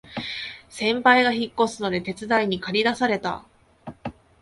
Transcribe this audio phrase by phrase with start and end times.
[0.67, 3.45] 先輩が引っ越すので手伝いにかり出された